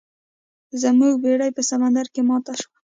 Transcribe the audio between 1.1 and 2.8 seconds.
بیړۍ په سمندر کې ماته شوه.